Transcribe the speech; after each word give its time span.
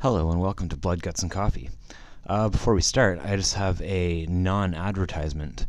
Hello 0.00 0.30
and 0.30 0.38
welcome 0.38 0.68
to 0.68 0.76
Blood, 0.76 1.00
Guts, 1.00 1.22
and 1.22 1.30
Coffee. 1.30 1.70
Uh, 2.26 2.50
before 2.50 2.74
we 2.74 2.82
start, 2.82 3.18
I 3.24 3.34
just 3.34 3.54
have 3.54 3.80
a 3.80 4.26
non 4.26 4.74
advertisement. 4.74 5.66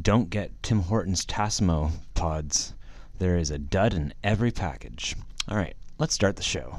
Don't 0.00 0.30
get 0.30 0.62
Tim 0.62 0.80
Hortons 0.80 1.26
Tassimo 1.26 1.90
pods. 2.14 2.72
There 3.18 3.36
is 3.36 3.50
a 3.50 3.58
dud 3.58 3.92
in 3.92 4.14
every 4.24 4.50
package. 4.50 5.14
All 5.46 5.58
right, 5.58 5.76
let's 5.98 6.14
start 6.14 6.36
the 6.36 6.42
show. 6.42 6.78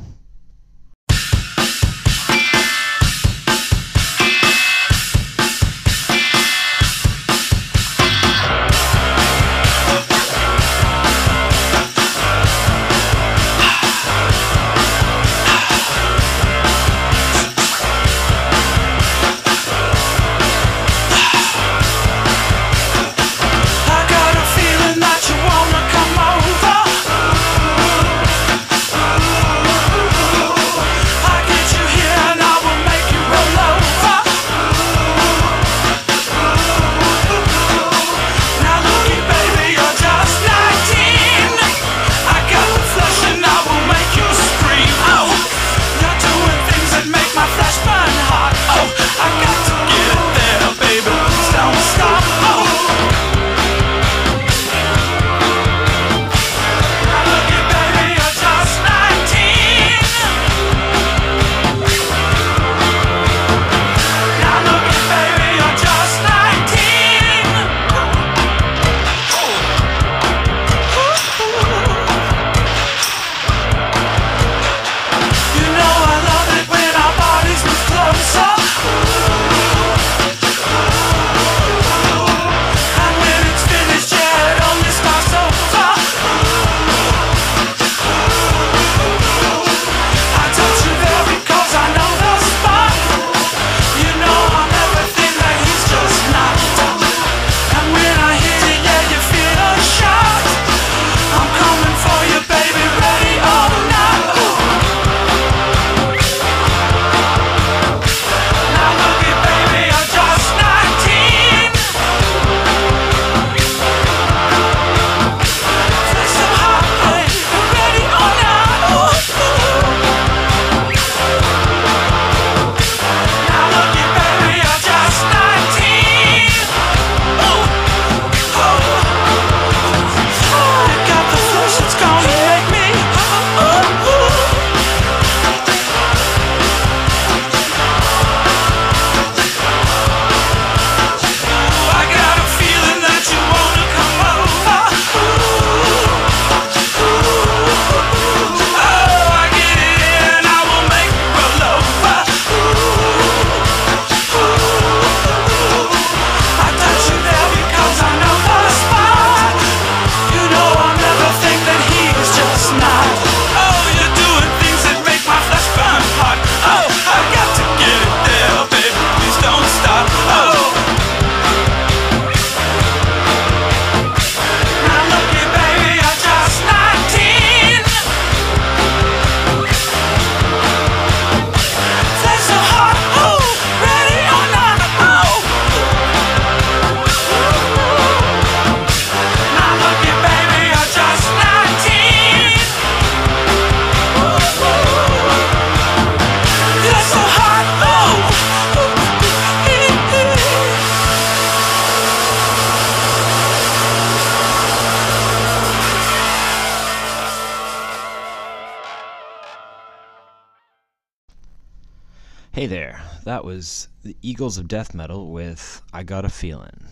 That 213.37 213.45
was 213.45 213.87
the 214.01 214.17
Eagles 214.23 214.57
of 214.57 214.67
Death 214.67 214.95
Metal 214.95 215.27
with 215.27 215.83
I 215.93 216.01
Got 216.01 216.25
a 216.25 216.29
Feeling. 216.29 216.87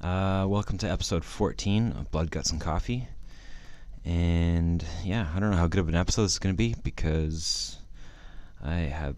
Uh, 0.00 0.46
welcome 0.48 0.78
to 0.78 0.90
episode 0.90 1.26
14 1.26 1.92
of 1.92 2.10
Blood, 2.10 2.30
Guts, 2.30 2.50
and 2.50 2.58
Coffee. 2.58 3.06
And 4.02 4.82
yeah, 5.04 5.28
I 5.34 5.38
don't 5.38 5.50
know 5.50 5.58
how 5.58 5.66
good 5.66 5.80
of 5.80 5.88
an 5.90 5.94
episode 5.94 6.22
this 6.22 6.32
is 6.32 6.38
going 6.38 6.54
to 6.54 6.56
be 6.56 6.74
because 6.82 7.76
I 8.64 8.76
have 8.76 9.16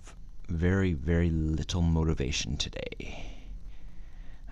very, 0.49 0.93
very 0.93 1.31
little 1.31 1.83
motivation 1.83 2.57
today. 2.57 3.31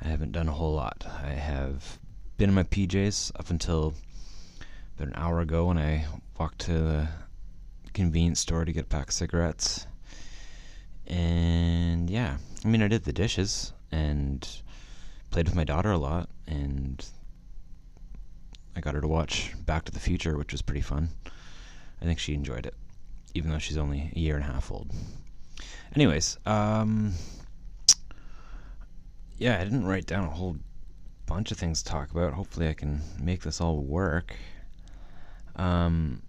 I 0.00 0.06
haven't 0.06 0.30
done 0.30 0.48
a 0.48 0.52
whole 0.52 0.74
lot. 0.74 1.04
I 1.24 1.30
have 1.30 1.98
been 2.36 2.50
in 2.50 2.54
my 2.54 2.62
PJs 2.62 3.32
up 3.40 3.50
until 3.50 3.92
about 4.96 5.08
an 5.08 5.14
hour 5.16 5.40
ago 5.40 5.66
when 5.66 5.78
I 5.78 6.06
walked 6.38 6.60
to 6.60 6.74
the 6.74 7.08
convenience 7.92 8.38
store 8.38 8.64
to 8.64 8.70
get 8.70 8.84
a 8.84 8.86
pack 8.86 9.08
of 9.08 9.14
cigarettes 9.14 9.88
and 11.08 12.08
yeah, 12.10 12.36
I 12.64 12.68
mean, 12.68 12.82
I 12.82 12.88
did 12.88 13.04
the 13.04 13.12
dishes 13.12 13.72
and 13.90 14.46
played 15.30 15.46
with 15.46 15.56
my 15.56 15.64
daughter 15.64 15.90
a 15.90 15.98
lot, 15.98 16.28
and 16.46 17.04
I 18.76 18.80
got 18.80 18.94
her 18.94 19.00
to 19.00 19.08
watch 19.08 19.54
Back 19.66 19.84
to 19.86 19.92
the 19.92 20.00
Future, 20.00 20.36
which 20.36 20.52
was 20.52 20.62
pretty 20.62 20.82
fun. 20.82 21.08
I 22.00 22.04
think 22.04 22.18
she 22.18 22.34
enjoyed 22.34 22.66
it, 22.66 22.74
even 23.34 23.50
though 23.50 23.58
she's 23.58 23.76
only 23.76 24.12
a 24.14 24.18
year 24.18 24.36
and 24.36 24.44
a 24.44 24.52
half 24.52 24.70
old. 24.70 24.92
Anyways, 25.94 26.38
um, 26.46 27.14
yeah, 29.38 29.58
I 29.60 29.64
didn't 29.64 29.86
write 29.86 30.06
down 30.06 30.24
a 30.24 30.30
whole 30.30 30.56
bunch 31.26 31.50
of 31.50 31.58
things 31.58 31.82
to 31.82 31.90
talk 31.90 32.10
about. 32.10 32.34
Hopefully, 32.34 32.68
I 32.68 32.74
can 32.74 33.00
make 33.18 33.42
this 33.42 33.60
all 33.60 33.78
work. 33.78 34.36
Um, 35.56 36.22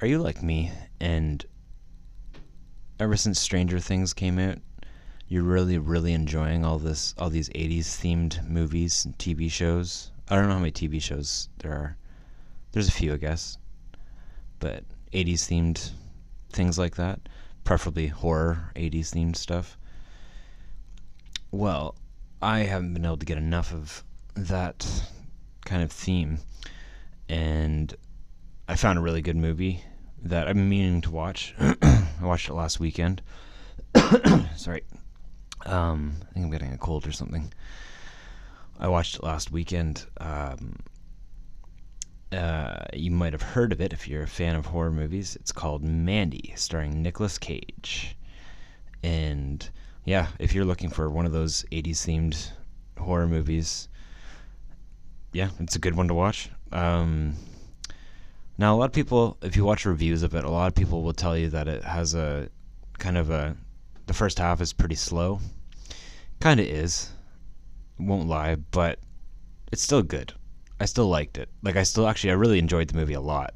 are 0.00 0.06
you 0.06 0.18
like 0.18 0.42
me 0.42 0.72
and 1.00 1.44
ever 2.98 3.16
since 3.16 3.40
Stranger 3.40 3.78
Things 3.78 4.12
came 4.14 4.38
out, 4.38 4.58
you're 5.28 5.42
really, 5.42 5.78
really 5.78 6.12
enjoying 6.12 6.64
all 6.64 6.78
this, 6.78 7.14
all 7.18 7.30
these 7.30 7.48
'80s 7.50 7.86
themed 7.86 8.46
movies 8.48 9.04
and 9.04 9.16
TV 9.18 9.50
shows. 9.50 10.10
I 10.28 10.36
don't 10.36 10.48
know 10.48 10.54
how 10.54 10.58
many 10.58 10.72
TV 10.72 11.00
shows 11.00 11.48
there 11.58 11.72
are. 11.72 11.96
There's 12.72 12.88
a 12.88 12.92
few, 12.92 13.14
I 13.14 13.16
guess, 13.16 13.58
but 14.58 14.84
'80s 15.12 15.46
themed 15.48 15.92
things 16.52 16.78
like 16.78 16.96
that. 16.96 17.20
preferably 17.64 18.08
horror 18.08 18.72
80s 18.74 19.10
themed 19.10 19.36
stuff. 19.36 19.78
Well, 21.50 21.94
I 22.40 22.60
haven't 22.60 22.92
been 22.94 23.04
able 23.04 23.18
to 23.18 23.26
get 23.26 23.38
enough 23.38 23.72
of 23.72 24.02
that 24.34 24.86
kind 25.64 25.82
of 25.82 25.92
theme, 25.92 26.38
and 27.28 27.94
I 28.68 28.76
found 28.76 28.98
a 28.98 29.02
really 29.02 29.22
good 29.22 29.36
movie 29.36 29.84
that 30.22 30.46
been 30.46 30.68
meaning 30.68 31.00
to 31.02 31.10
watch. 31.10 31.54
I 32.22 32.26
watched 32.26 32.48
it 32.48 32.54
last 32.54 32.78
weekend. 32.78 33.20
Sorry. 34.56 34.84
Um, 35.66 36.14
I 36.22 36.32
think 36.32 36.46
I'm 36.46 36.52
getting 36.52 36.72
a 36.72 36.78
cold 36.78 37.06
or 37.06 37.12
something. 37.12 37.52
I 38.78 38.88
watched 38.88 39.16
it 39.16 39.24
last 39.24 39.50
weekend. 39.50 40.06
Um, 40.18 40.76
uh, 42.32 42.84
you 42.94 43.10
might 43.10 43.32
have 43.32 43.42
heard 43.42 43.72
of 43.72 43.80
it 43.80 43.92
if 43.92 44.06
you're 44.06 44.22
a 44.22 44.28
fan 44.28 44.54
of 44.54 44.66
horror 44.66 44.92
movies. 44.92 45.36
It's 45.36 45.52
called 45.52 45.82
Mandy, 45.82 46.52
starring 46.56 47.02
Nicolas 47.02 47.38
Cage. 47.38 48.16
And 49.02 49.68
yeah, 50.04 50.28
if 50.38 50.54
you're 50.54 50.64
looking 50.64 50.90
for 50.90 51.10
one 51.10 51.26
of 51.26 51.32
those 51.32 51.64
80s 51.72 52.06
themed 52.06 52.50
horror 52.98 53.26
movies, 53.26 53.88
yeah, 55.32 55.50
it's 55.58 55.76
a 55.76 55.80
good 55.80 55.96
one 55.96 56.08
to 56.08 56.14
watch. 56.14 56.50
Um, 56.70 57.34
now, 58.58 58.74
a 58.74 58.76
lot 58.76 58.86
of 58.86 58.92
people, 58.92 59.38
if 59.42 59.56
you 59.56 59.64
watch 59.64 59.86
reviews 59.86 60.22
of 60.22 60.34
it, 60.34 60.44
a 60.44 60.50
lot 60.50 60.68
of 60.68 60.74
people 60.74 61.02
will 61.02 61.14
tell 61.14 61.36
you 61.36 61.48
that 61.50 61.68
it 61.68 61.82
has 61.84 62.14
a 62.14 62.48
kind 62.98 63.16
of 63.16 63.30
a. 63.30 63.56
The 64.06 64.14
first 64.14 64.38
half 64.38 64.60
is 64.60 64.72
pretty 64.72 64.94
slow. 64.94 65.40
Kind 66.40 66.60
of 66.60 66.66
is. 66.66 67.10
Won't 67.98 68.28
lie, 68.28 68.56
but 68.56 68.98
it's 69.70 69.82
still 69.82 70.02
good. 70.02 70.34
I 70.80 70.84
still 70.84 71.08
liked 71.08 71.38
it. 71.38 71.48
Like, 71.62 71.76
I 71.76 71.82
still 71.82 72.06
actually, 72.06 72.30
I 72.30 72.34
really 72.34 72.58
enjoyed 72.58 72.88
the 72.88 72.96
movie 72.96 73.14
a 73.14 73.20
lot. 73.20 73.54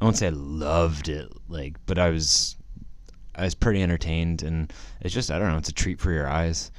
I 0.00 0.04
won't 0.04 0.16
say 0.16 0.28
I 0.28 0.30
loved 0.30 1.08
it, 1.08 1.28
like, 1.48 1.76
but 1.86 1.98
I 1.98 2.10
was. 2.10 2.54
I 3.34 3.44
was 3.44 3.54
pretty 3.54 3.82
entertained, 3.82 4.42
and 4.42 4.72
it's 5.00 5.14
just 5.14 5.30
I 5.30 5.38
don't 5.38 5.48
know. 5.48 5.58
It's 5.58 5.68
a 5.68 5.72
treat 5.72 6.00
for 6.00 6.10
your 6.10 6.28
eyes. 6.28 6.72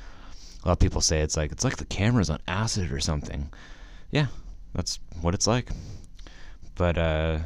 A 0.64 0.68
lot 0.68 0.74
of 0.74 0.80
people 0.80 1.00
say 1.00 1.22
it's 1.22 1.38
like 1.38 1.54
it's 1.54 1.64
like 1.64 1.78
the 1.78 1.86
camera's 1.86 2.30
on 2.30 2.40
acid 2.50 2.92
or 2.92 3.00
something. 3.00 3.50
Yeah, 4.12 4.28
that's 4.74 5.00
what 5.22 5.34
it's 5.34 5.48
like 5.48 5.70
but 6.80 6.98
uh, 6.98 7.38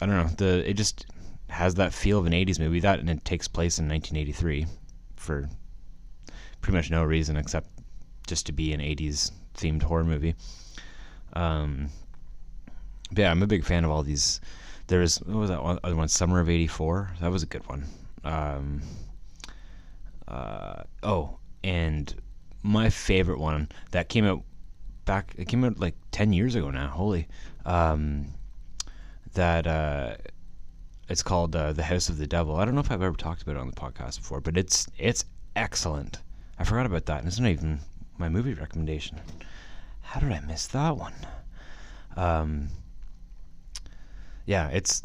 I 0.00 0.06
don't 0.06 0.16
know. 0.16 0.30
The 0.38 0.68
it 0.68 0.72
just 0.72 1.04
has 1.50 1.74
that 1.74 1.92
feel 1.92 2.18
of 2.18 2.24
an 2.24 2.32
'80s 2.32 2.58
movie. 2.58 2.80
That 2.80 2.98
and 2.98 3.10
it 3.10 3.24
takes 3.26 3.46
place 3.46 3.78
in 3.78 3.86
1983 3.86 4.66
for 5.16 5.50
pretty 6.62 6.76
much 6.78 6.90
no 6.90 7.04
reason 7.04 7.36
except 7.36 7.68
just 8.26 8.46
to 8.46 8.52
be 8.52 8.72
an 8.72 8.80
'80s 8.80 9.32
themed 9.54 9.82
horror 9.82 10.02
movie. 10.02 10.34
Um, 11.34 11.90
yeah, 13.14 13.30
I'm 13.30 13.42
a 13.42 13.46
big 13.46 13.64
fan 13.64 13.84
of 13.84 13.90
all 13.90 14.02
these. 14.02 14.40
There's 14.86 15.18
what 15.18 15.36
was 15.36 15.50
that 15.50 15.62
one, 15.62 15.78
other 15.84 15.94
one? 15.94 16.08
Summer 16.08 16.40
of 16.40 16.48
'84. 16.48 17.10
That 17.20 17.30
was 17.30 17.42
a 17.42 17.46
good 17.46 17.68
one. 17.68 17.84
Um, 18.24 18.80
uh, 20.26 20.84
oh, 21.02 21.36
and 21.62 22.14
my 22.62 22.88
favorite 22.88 23.40
one 23.40 23.68
that 23.90 24.08
came 24.08 24.24
out 24.24 24.42
back. 25.06 25.34
It 25.38 25.48
came 25.48 25.64
out 25.64 25.78
like 25.78 25.94
ten 26.10 26.34
years 26.34 26.54
ago 26.54 26.70
now. 26.70 26.88
Holy, 26.88 27.26
um, 27.64 28.26
that 29.32 29.66
uh, 29.66 30.16
it's 31.08 31.22
called 31.22 31.56
uh, 31.56 31.72
The 31.72 31.84
House 31.84 32.10
of 32.10 32.18
the 32.18 32.26
Devil. 32.26 32.56
I 32.56 32.66
don't 32.66 32.74
know 32.74 32.80
if 32.80 32.90
I've 32.90 33.02
ever 33.02 33.16
talked 33.16 33.42
about 33.42 33.56
it 33.56 33.60
on 33.60 33.70
the 33.70 33.76
podcast 33.76 34.18
before, 34.18 34.40
but 34.40 34.58
it's 34.58 34.86
it's 34.98 35.24
excellent. 35.54 36.20
I 36.58 36.64
forgot 36.64 36.84
about 36.86 37.06
that, 37.06 37.20
and 37.20 37.28
it's 37.28 37.38
not 37.38 37.48
even 37.50 37.80
my 38.18 38.28
movie 38.28 38.54
recommendation. 38.54 39.18
How 40.02 40.20
did 40.20 40.32
I 40.32 40.40
miss 40.40 40.66
that 40.68 40.96
one? 40.96 41.14
Um, 42.16 42.68
yeah, 44.46 44.68
it's 44.68 45.02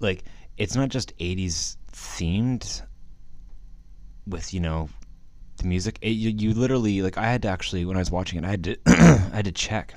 like 0.00 0.24
it's 0.56 0.74
not 0.74 0.88
just 0.88 1.16
'80s 1.18 1.76
themed 1.92 2.82
with 4.26 4.52
you 4.52 4.60
know 4.60 4.88
the 5.58 5.66
music. 5.66 5.98
It, 6.00 6.10
you, 6.10 6.30
you 6.30 6.54
literally 6.54 7.02
like 7.02 7.18
I 7.18 7.30
had 7.30 7.42
to 7.42 7.48
actually 7.48 7.84
when 7.84 7.96
I 7.96 8.00
was 8.00 8.10
watching 8.10 8.38
it, 8.38 8.44
I 8.44 8.50
had 8.50 8.64
to 8.64 8.76
I 8.86 9.36
had 9.36 9.44
to 9.44 9.52
check 9.52 9.94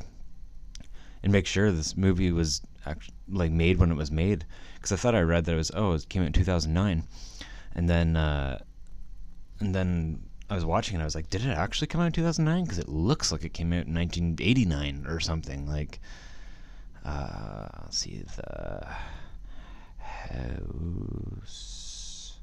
and 1.23 1.31
make 1.31 1.45
sure 1.45 1.71
this 1.71 1.95
movie 1.95 2.31
was 2.31 2.61
actually 2.85 3.15
like 3.29 3.51
made 3.51 3.77
when 3.77 3.91
it 3.91 3.97
was 3.97 4.11
made. 4.11 4.45
Because 4.75 4.91
I 4.91 4.95
thought 4.95 5.15
I 5.15 5.21
read 5.21 5.45
that 5.45 5.53
it 5.53 5.57
was 5.57 5.71
oh 5.73 5.93
it 5.93 6.09
came 6.09 6.23
out 6.23 6.27
in 6.27 6.33
2009 6.33 7.03
and 7.75 7.89
then 7.89 8.15
uh, 8.15 8.59
and 9.59 9.73
then 9.73 10.23
I 10.49 10.55
was 10.55 10.65
watching 10.65 10.99
it 10.99 11.01
I 11.01 11.05
was 11.05 11.15
like 11.15 11.29
did 11.29 11.45
it 11.45 11.49
actually 11.49 11.87
come 11.87 12.01
out 12.01 12.07
in 12.07 12.13
2009 12.13 12.63
because 12.63 12.79
it 12.79 12.89
looks 12.89 13.31
like 13.31 13.45
it 13.45 13.53
came 13.53 13.73
out 13.73 13.85
in 13.85 13.93
1989 13.93 15.05
or 15.07 15.19
something. 15.19 15.67
Like 15.67 15.99
uh, 17.05 17.67
let's 17.83 17.97
see 17.97 18.23
the 18.35 18.87
house 20.31 22.37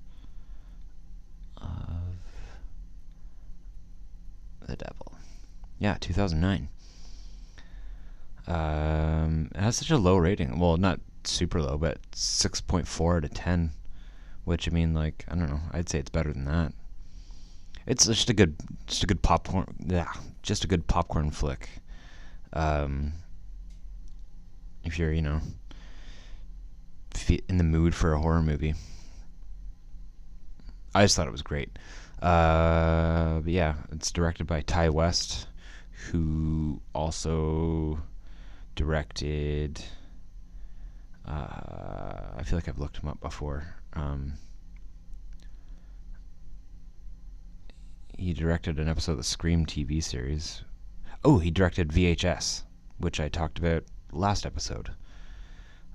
of 1.59 2.28
the 4.69 4.77
devil 4.77 5.13
yeah 5.81 5.97
2009 6.01 6.69
um, 8.49 9.51
it 9.55 9.61
has 9.61 9.77
such 9.77 9.91
a 9.91 9.99
low 9.99 10.17
rating. 10.17 10.59
Well, 10.59 10.79
not 10.79 11.01
super 11.25 11.61
low, 11.61 11.77
but 11.77 11.99
6.4 12.13 13.17
out 13.19 13.25
of 13.25 13.35
10. 13.35 13.71
Which 14.45 14.67
I 14.67 14.73
mean, 14.73 14.95
like 14.95 15.27
I 15.29 15.35
don't 15.35 15.51
know. 15.51 15.61
I'd 15.73 15.91
say 15.91 15.99
it's 15.99 16.09
better 16.09 16.33
than 16.33 16.47
that. 16.47 16.73
It's 17.87 18.07
just 18.07 18.31
a 18.31 18.35
good, 18.35 18.57
just 18.87 19.03
a 19.03 19.07
good 19.07 19.21
popcorn. 19.21 19.67
Yeah, 19.87 20.11
just 20.43 20.65
a 20.65 20.67
good 20.67 20.87
popcorn 20.87 21.31
flick. 21.31 21.69
Um, 22.55 23.13
if 24.85 24.99
you're, 24.99 25.13
you 25.13 25.21
know, 25.21 25.41
in 27.49 27.59
the 27.59 27.65
mood 27.65 27.95
for 27.95 28.15
a 28.15 28.21
horror 28.21 28.43
movie, 28.43 28.75
I 30.95 31.05
just 31.05 31.15
thought 31.15 31.29
it 31.29 31.33
was 31.33 31.43
great. 31.43 31.79
Uh, 32.23 33.41
but 33.41 33.53
yeah, 33.53 33.75
it's 33.93 34.11
directed 34.11 34.47
by 34.47 34.61
Ti 34.63 34.89
West, 34.89 35.47
who 36.11 36.81
also 36.95 38.01
directed. 38.75 39.83
Uh, 41.27 42.35
I 42.37 42.43
feel 42.45 42.57
like 42.57 42.69
I've 42.69 42.79
looked 42.79 42.99
him 42.99 43.09
up 43.09 43.21
before. 43.21 43.77
Um, 43.93 44.35
he 48.17 48.33
directed 48.33 48.79
an 48.79 48.89
episode 48.89 49.13
of 49.13 49.19
the 49.19 49.25
Scream 49.25 49.65
TV 49.65 50.03
series. 50.03 50.65
Oh, 51.25 51.39
he 51.39 51.51
directed 51.51 51.89
VHS, 51.89 52.65
which 52.99 53.21
I 53.21 53.29
talked 53.29 53.59
about 53.59 53.85
last 54.13 54.45
episode. 54.45 54.91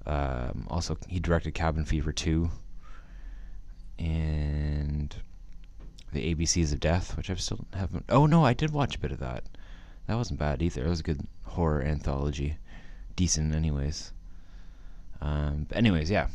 Um, 0.05 0.67
also, 0.69 0.97
he 1.07 1.19
directed 1.19 1.53
Cabin 1.53 1.85
Fever 1.85 2.11
2 2.11 2.49
and 3.99 4.62
the 6.13 6.33
ABCs 6.33 6.71
of 6.71 6.79
Death, 6.79 7.17
which 7.17 7.29
I 7.29 7.35
still 7.35 7.65
haven't. 7.73 8.05
Oh 8.09 8.25
no, 8.25 8.45
I 8.45 8.53
did 8.53 8.71
watch 8.71 8.95
a 8.95 8.99
bit 8.99 9.11
of 9.11 9.19
that. 9.19 9.43
That 10.07 10.15
wasn't 10.15 10.39
bad 10.39 10.61
either. 10.61 10.85
It 10.85 10.89
was 10.89 10.99
a 10.99 11.03
good 11.03 11.21
horror 11.45 11.81
anthology 11.81 12.57
decent, 13.15 13.53
anyways. 13.55 14.11
Um, 15.21 15.65
but 15.69 15.77
anyways, 15.77 16.09
yeah. 16.09 16.27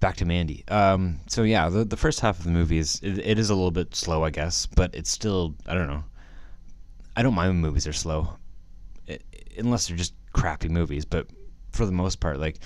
Back 0.00 0.16
to 0.16 0.24
Mandy. 0.24 0.64
Um, 0.68 1.20
so 1.26 1.42
yeah, 1.42 1.68
the 1.68 1.84
the 1.84 1.96
first 1.96 2.20
half 2.20 2.38
of 2.38 2.44
the 2.44 2.50
movie 2.50 2.78
is 2.78 3.00
it, 3.02 3.18
it 3.18 3.38
is 3.38 3.50
a 3.50 3.54
little 3.54 3.72
bit 3.72 3.94
slow, 3.94 4.24
I 4.24 4.30
guess, 4.30 4.66
but 4.66 4.94
it's 4.94 5.10
still 5.10 5.54
I 5.66 5.74
don't 5.74 5.88
know. 5.88 6.04
I 7.16 7.22
don't 7.22 7.34
mind 7.34 7.50
when 7.50 7.60
movies 7.60 7.86
are 7.86 7.92
slow, 7.92 8.36
it, 9.06 9.22
unless 9.58 9.88
they're 9.88 9.96
just 9.96 10.14
crappy 10.32 10.68
movies. 10.68 11.04
But 11.04 11.26
for 11.72 11.84
the 11.84 11.92
most 11.92 12.20
part, 12.20 12.38
like 12.38 12.60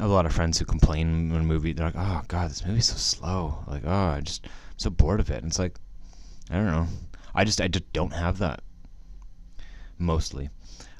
I 0.00 0.04
have 0.04 0.10
a 0.10 0.14
lot 0.14 0.26
of 0.26 0.32
friends 0.32 0.58
who 0.58 0.64
complain 0.64 1.30
when 1.30 1.42
a 1.42 1.44
movie 1.44 1.72
they're 1.72 1.86
like, 1.86 1.96
"Oh 1.96 2.22
God, 2.28 2.50
this 2.50 2.64
movie's 2.64 2.86
so 2.86 2.96
slow." 2.96 3.62
Like, 3.66 3.82
"Oh, 3.84 4.08
I 4.08 4.20
just 4.20 4.46
I'm 4.46 4.78
so 4.78 4.90
bored 4.90 5.20
of 5.20 5.30
it." 5.30 5.42
And 5.42 5.46
it's 5.46 5.58
like, 5.58 5.78
I 6.50 6.54
don't 6.54 6.66
know. 6.66 6.86
I 7.34 7.44
just 7.44 7.60
I 7.60 7.68
just 7.68 7.92
don't 7.92 8.12
have 8.12 8.38
that 8.38 8.62
mostly. 9.98 10.48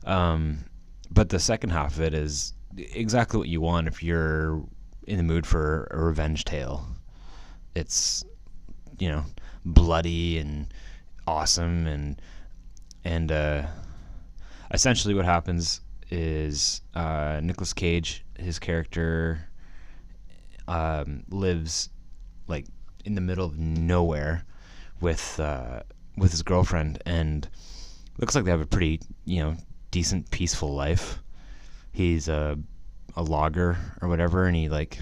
Um, 0.04 0.64
but 1.11 1.28
the 1.28 1.38
second 1.38 1.70
half 1.70 1.94
of 1.94 2.02
it 2.02 2.14
is 2.14 2.54
exactly 2.76 3.38
what 3.38 3.49
you 3.49 3.61
want 3.61 3.88
if 3.88 4.02
you're 4.02 4.62
in 5.06 5.16
the 5.16 5.22
mood 5.22 5.46
for 5.46 5.88
a 5.90 5.99
revenge 5.99 6.44
tale. 6.44 6.87
It's 7.75 8.25
you 8.99 9.08
know 9.08 9.25
bloody 9.64 10.38
and 10.38 10.72
awesome 11.26 11.87
and 11.87 12.20
and 13.04 13.32
uh, 13.32 13.66
essentially 14.70 15.14
what 15.14 15.25
happens 15.25 15.80
is 16.12 16.83
uh, 16.95 17.40
Nicolas 17.42 17.73
Cage, 17.73 18.23
his 18.38 18.59
character, 18.59 19.49
um, 20.69 21.25
lives 21.31 21.88
like 22.47 22.66
in 23.07 23.14
the 23.14 23.21
middle 23.23 23.47
of 23.47 23.59
nowhere 23.59 24.45
with 25.00 25.40
uh, 25.40 25.81
with 26.19 26.31
his 26.31 26.42
girlfriend, 26.42 27.02
and 27.07 27.49
looks 28.19 28.35
like 28.35 28.45
they 28.45 28.50
have 28.50 28.61
a 28.61 28.66
pretty 28.66 29.00
you 29.25 29.42
know 29.42 29.57
decent, 29.90 30.31
peaceful 30.31 30.75
life. 30.75 31.19
He's 31.92 32.28
a 32.28 32.59
a 33.16 33.23
logger 33.23 33.78
or 34.02 34.09
whatever, 34.09 34.45
and 34.45 34.54
he 34.54 34.69
like, 34.69 34.99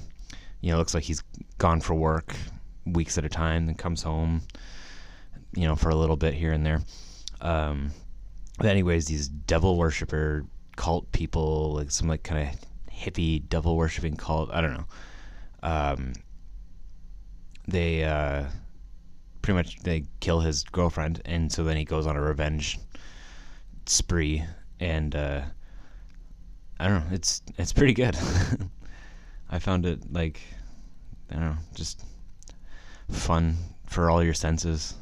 you 0.61 0.71
know, 0.71 0.79
looks 0.79 0.95
like 0.95 1.05
he's 1.05 1.25
gone 1.59 1.81
for 1.81 1.95
work 1.95 2.37
weeks 2.87 3.19
at 3.19 3.25
a 3.25 3.29
time, 3.29 3.67
then 3.67 3.75
comes 3.75 4.02
home, 4.02 4.43
you 5.57 5.67
know, 5.67 5.75
for 5.75 5.90
a 5.90 5.97
little 5.97 6.17
bit 6.17 6.35
here 6.35 6.52
and 6.52 6.64
there. 6.64 6.81
Um, 7.40 7.90
but 8.59 8.67
anyways, 8.67 9.07
these 9.07 9.29
devil 9.29 9.76
worshiper 9.76 10.45
cult 10.81 11.13
people, 11.13 11.75
like 11.75 11.91
some 11.91 12.09
like 12.09 12.23
kind 12.23 12.49
of 12.49 12.57
hippie 12.91 13.47
devil 13.51 13.77
worshipping 13.77 14.17
cult, 14.17 14.49
I 14.51 14.63
don't 14.63 14.73
know. 14.73 14.87
Um, 15.63 16.15
they 17.69 18.03
uh, 18.03 18.47
pretty 19.43 19.59
much 19.59 19.81
they 19.81 20.05
kill 20.21 20.41
his 20.41 20.65
girlfriend, 20.65 21.21
and 21.27 21.53
so 21.53 21.65
then 21.65 21.77
he 21.77 21.85
goes 21.85 22.07
on 22.07 22.17
a 22.17 22.23
revenge 22.23 22.79
spree, 23.85 24.43
and 24.81 25.15
uh, 25.15 25.43
I 26.79 26.89
don't 26.89 27.11
know, 27.11 27.15
it's 27.15 27.43
it's 27.59 27.75
pretty 27.75 27.93
good. 27.93 28.17
I 29.51 29.59
found 29.59 29.85
it 29.85 30.11
like 30.11 30.41
I 31.31 31.35
don't 31.35 31.45
know, 31.45 31.57
just 31.75 32.03
fun 33.11 33.55
for 33.85 34.09
all 34.09 34.25
your 34.25 34.33
senses. 34.33 34.95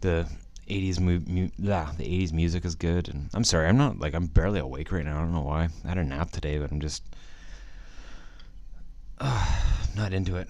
The 0.00 0.28
80s 0.68 0.98
mu- 1.00 1.48
yeah, 1.58 1.92
the 1.96 2.04
80s 2.04 2.32
music 2.32 2.64
is 2.64 2.74
good 2.74 3.08
and 3.08 3.28
I'm 3.34 3.44
sorry, 3.44 3.68
I'm 3.68 3.76
not 3.76 3.98
like 3.98 4.14
I'm 4.14 4.26
barely 4.26 4.60
awake 4.60 4.92
right 4.92 5.04
now. 5.04 5.16
I 5.16 5.20
don't 5.20 5.32
know 5.32 5.42
why. 5.42 5.68
I 5.84 5.88
had 5.88 5.98
a 5.98 6.04
nap 6.04 6.30
today, 6.30 6.58
but 6.58 6.70
I'm 6.70 6.80
just 6.80 7.02
uh, 9.18 9.46
not 9.96 10.12
into 10.12 10.36
it. 10.36 10.48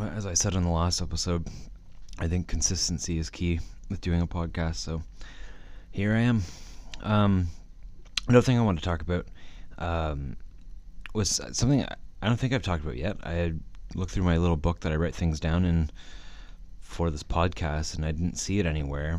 As 0.00 0.26
I 0.26 0.34
said 0.34 0.54
in 0.54 0.62
the 0.62 0.70
last 0.70 1.02
episode, 1.02 1.46
I 2.18 2.26
think 2.26 2.48
consistency 2.48 3.18
is 3.18 3.30
key 3.30 3.60
with 3.88 4.00
doing 4.00 4.22
a 4.22 4.26
podcast. 4.26 4.76
So 4.76 5.02
here 5.90 6.14
I 6.14 6.20
am. 6.20 6.42
Um, 7.02 7.48
another 8.28 8.44
thing 8.44 8.58
I 8.58 8.62
want 8.62 8.78
to 8.78 8.84
talk 8.84 9.02
about 9.02 9.26
um, 9.78 10.36
was 11.14 11.40
something 11.52 11.84
I 12.22 12.26
don't 12.26 12.38
think 12.38 12.52
I've 12.52 12.62
talked 12.62 12.82
about 12.82 12.96
yet. 12.96 13.16
I 13.24 13.52
looked 13.94 14.12
through 14.12 14.24
my 14.24 14.38
little 14.38 14.56
book 14.56 14.80
that 14.80 14.92
I 14.92 14.96
write 14.96 15.14
things 15.14 15.40
down 15.40 15.64
in 15.64 15.90
for 16.92 17.10
this 17.10 17.22
podcast, 17.22 17.96
and 17.96 18.04
I 18.04 18.12
didn't 18.12 18.36
see 18.36 18.58
it 18.58 18.66
anywhere. 18.66 19.18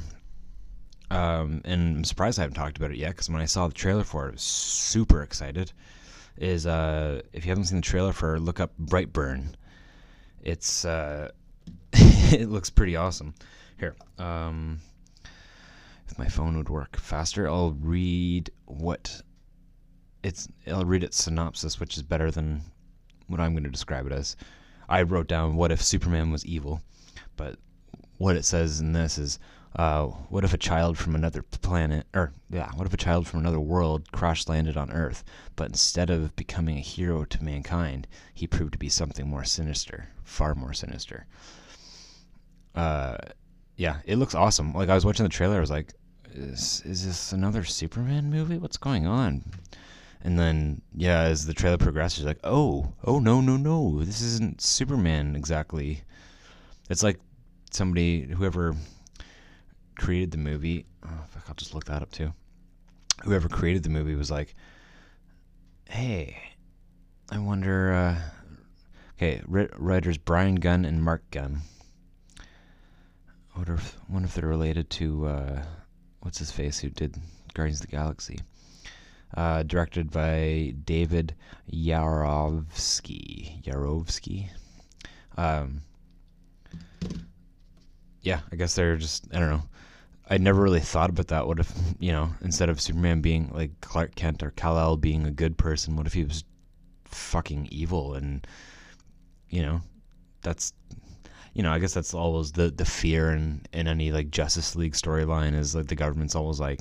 Um, 1.09 1.61
and 1.65 1.97
I'm 1.97 2.03
surprised 2.03 2.39
I 2.39 2.43
haven't 2.43 2.55
talked 2.55 2.77
about 2.77 2.91
it 2.91 2.97
yet 2.97 3.09
because 3.09 3.29
when 3.29 3.41
I 3.41 3.45
saw 3.45 3.67
the 3.67 3.73
trailer 3.73 4.03
for 4.03 4.27
it, 4.27 4.29
I 4.29 4.31
was 4.33 4.41
super 4.41 5.21
excited. 5.21 5.71
Is 6.37 6.65
uh, 6.65 7.21
if 7.33 7.45
you 7.45 7.49
haven't 7.49 7.65
seen 7.65 7.77
the 7.77 7.81
trailer 7.81 8.13
for, 8.13 8.39
look 8.39 8.59
up 8.59 8.71
Brightburn. 8.79 9.53
It's 10.41 10.85
uh, 10.85 11.31
it 11.93 12.49
looks 12.49 12.69
pretty 12.69 12.95
awesome. 12.95 13.33
Here, 13.79 13.95
um, 14.17 14.79
if 16.07 16.17
my 16.17 16.27
phone 16.27 16.57
would 16.57 16.69
work 16.69 16.97
faster, 16.97 17.47
I'll 17.47 17.71
read 17.71 18.49
what 18.65 19.21
it's. 20.23 20.47
I'll 20.67 20.85
read 20.85 21.03
its 21.03 21.23
synopsis, 21.23 21.79
which 21.79 21.97
is 21.97 22.03
better 22.03 22.31
than 22.31 22.61
what 23.27 23.39
I'm 23.39 23.53
going 23.53 23.63
to 23.63 23.69
describe 23.69 24.05
it 24.07 24.11
as. 24.11 24.35
I 24.89 25.03
wrote 25.03 25.27
down 25.27 25.55
what 25.55 25.71
if 25.71 25.81
Superman 25.81 26.31
was 26.31 26.45
evil, 26.45 26.81
but 27.35 27.57
what 28.17 28.35
it 28.35 28.45
says 28.45 28.79
in 28.79 28.93
this 28.93 29.17
is 29.17 29.39
uh, 29.75 30.05
what 30.05 30.43
if 30.43 30.53
a 30.53 30.57
child 30.57 30.97
from 30.97 31.15
another 31.15 31.41
planet, 31.41 32.05
or 32.13 32.31
yeah, 32.49 32.69
what 32.75 32.85
if 32.85 32.93
a 32.93 32.97
child 32.97 33.27
from 33.27 33.39
another 33.39 33.59
world 33.59 34.11
crash 34.11 34.47
landed 34.47 34.77
on 34.77 34.91
Earth, 34.91 35.23
but 35.55 35.67
instead 35.67 36.09
of 36.09 36.35
becoming 36.35 36.77
a 36.77 36.81
hero 36.81 37.25
to 37.25 37.43
mankind, 37.43 38.07
he 38.33 38.45
proved 38.45 38.73
to 38.73 38.79
be 38.79 38.89
something 38.89 39.27
more 39.27 39.43
sinister, 39.43 40.09
far 40.23 40.53
more 40.53 40.73
sinister. 40.73 41.25
Uh, 42.75 43.17
yeah, 43.75 43.97
it 44.05 44.17
looks 44.17 44.35
awesome. 44.35 44.73
Like 44.73 44.89
I 44.89 44.95
was 44.95 45.05
watching 45.05 45.23
the 45.23 45.29
trailer, 45.29 45.57
I 45.57 45.61
was 45.61 45.71
like, 45.71 45.93
is 46.31 46.81
is 46.85 47.05
this 47.05 47.31
another 47.31 47.63
Superman 47.63 48.29
movie? 48.29 48.57
What's 48.57 48.77
going 48.77 49.07
on? 49.07 49.43
And 50.23 50.39
then, 50.39 50.81
yeah, 50.95 51.21
as 51.23 51.45
the 51.45 51.53
trailer 51.53 51.77
progresses, 51.77 52.23
like, 52.23 52.39
oh, 52.45 52.93
oh, 53.03 53.19
no, 53.19 53.41
no, 53.41 53.57
no, 53.57 54.01
this 54.03 54.21
isn't 54.21 54.61
Superman 54.61 55.35
exactly. 55.35 56.03
It's 56.93 57.01
like 57.01 57.19
somebody, 57.71 58.21
whoever 58.21 58.75
created 59.95 60.29
the 60.29 60.37
movie, 60.37 60.85
oh, 61.03 61.23
fuck, 61.27 61.45
I'll 61.47 61.55
just 61.55 61.73
look 61.73 61.85
that 61.85 62.03
up 62.03 62.11
too. 62.11 62.31
Whoever 63.23 63.49
created 63.49 63.81
the 63.81 63.89
movie 63.89 64.13
was 64.13 64.29
like, 64.29 64.53
hey, 65.89 66.37
I 67.31 67.39
wonder, 67.39 67.93
uh, 67.93 68.21
okay, 69.17 69.41
writers 69.47 70.19
Brian 70.19 70.53
Gunn 70.53 70.85
and 70.85 71.03
Mark 71.03 71.23
Gunn. 71.31 71.61
I 72.39 73.57
wonder 73.57 73.73
if, 73.73 73.97
wonder 74.07 74.27
if 74.27 74.35
they're 74.35 74.47
related 74.47 74.91
to, 74.91 75.25
uh, 75.25 75.63
what's 76.19 76.37
his 76.37 76.51
face 76.51 76.77
who 76.77 76.91
did 76.91 77.15
Guardians 77.55 77.81
of 77.81 77.87
the 77.87 77.91
Galaxy 77.91 78.37
uh, 79.35 79.63
directed 79.63 80.11
by 80.11 80.75
David 80.85 81.33
Yarovesky. 81.71 83.63
Yarovesky. 83.63 84.49
Um, 85.37 85.81
yeah, 88.23 88.41
I 88.51 88.55
guess 88.55 88.75
they're 88.75 88.97
just 88.97 89.27
I 89.33 89.39
don't 89.39 89.49
know. 89.49 89.63
I 90.29 90.37
never 90.37 90.61
really 90.61 90.79
thought 90.79 91.09
about 91.09 91.27
that. 91.27 91.47
What 91.47 91.59
if 91.59 91.71
you 91.99 92.11
know 92.11 92.29
instead 92.41 92.69
of 92.69 92.81
Superman 92.81 93.21
being 93.21 93.51
like 93.53 93.71
Clark 93.81 94.15
Kent 94.15 94.41
or 94.41 94.51
Kal 94.51 94.79
El 94.79 94.97
being 94.97 95.25
a 95.25 95.31
good 95.31 95.57
person, 95.57 95.95
what 95.95 96.07
if 96.07 96.13
he 96.13 96.23
was 96.23 96.43
fucking 97.05 97.67
evil 97.71 98.15
and 98.15 98.47
you 99.49 99.61
know 99.61 99.81
that's 100.41 100.73
you 101.53 101.61
know 101.61 101.71
I 101.71 101.77
guess 101.77 101.93
that's 101.93 102.13
always 102.13 102.53
the 102.53 102.71
the 102.71 102.85
fear 102.85 103.31
in 103.31 103.61
in 103.71 103.87
any 103.87 104.11
like 104.11 104.31
Justice 104.31 104.75
League 104.75 104.93
storyline 104.93 105.53
is 105.55 105.75
like 105.75 105.87
the 105.87 105.95
government's 105.95 106.35
always 106.35 106.59
like 106.59 106.79